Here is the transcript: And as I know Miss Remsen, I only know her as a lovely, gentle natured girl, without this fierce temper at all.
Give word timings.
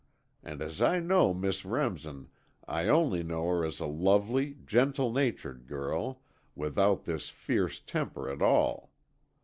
And 0.41 0.63
as 0.63 0.81
I 0.81 0.99
know 0.99 1.31
Miss 1.31 1.63
Remsen, 1.63 2.29
I 2.67 2.87
only 2.87 3.21
know 3.21 3.45
her 3.49 3.63
as 3.63 3.79
a 3.79 3.85
lovely, 3.85 4.57
gentle 4.65 5.13
natured 5.13 5.67
girl, 5.67 6.23
without 6.55 7.03
this 7.05 7.29
fierce 7.29 7.79
temper 7.79 8.27
at 8.27 8.41
all. 8.41 8.91